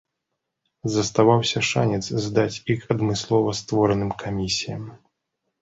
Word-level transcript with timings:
Заставаўся 0.95 1.59
шанец 1.71 2.05
здаць 2.27 2.61
іх 2.77 2.81
адмыслова 2.97 3.55
створаным 3.61 4.11
камісіям. 4.25 4.83